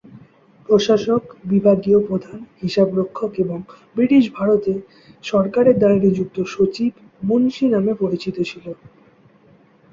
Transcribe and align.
প্রশাসক, 0.69 1.23
বিভাগীয় 1.45 1.99
প্রধান, 2.07 2.39
হিসাবরক্ষক, 2.61 3.31
এবং 3.39 3.57
ব্রিটিশ 3.95 4.23
ভারতে 4.37 4.73
সরকারের 5.23 5.75
দ্বারা 5.77 5.97
নিযুক্ত 5.97 6.37
সচিব, 6.53 6.91
মুন্সি 7.23 7.65
নামে 7.67 7.93
পরিচিত 8.01 8.35
ছিল। 8.49 8.65